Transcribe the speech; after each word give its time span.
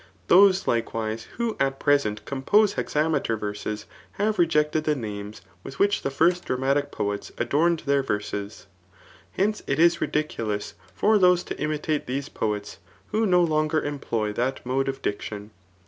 Those, 0.29 0.65
likewise, 0.67 1.25
who 1.37 1.55
at 1.59 1.79
present 1.79 2.25
compose 2.25 2.73
hexameter 2.73 3.37
verses, 3.37 3.85
have 4.13 4.39
rejected 4.39 4.83
the 4.83 4.95
names 4.95 5.43
with 5.63 5.77
which 5.77 6.01
the 6.01 6.09
first 6.09 6.43
[dramatic 6.43 6.91
poets] 6.91 7.31
adorned 7.37 7.83
their 7.85 8.01
verses. 8.01 8.65
Hence, 9.33 9.61
it 9.67 9.77
is 9.77 10.01
ridiculous 10.01 10.73
for 10.95 11.19
those 11.19 11.43
to 11.43 11.59
imitate 11.59 12.07
these 12.07 12.29
poets, 12.29 12.79
who 13.11 13.27
no 13.27 13.43
longer 13.43 13.79
employ 13.83 14.33
that 14.33 14.65
mode 14.65 14.89
of 14.89 15.03
diction. 15.03 15.51